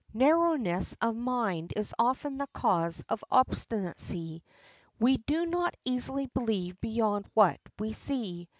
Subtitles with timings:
[0.15, 4.41] Narrowness of mind is often the cause of obstinacy;
[4.99, 8.49] we do not easily believe beyond what we see.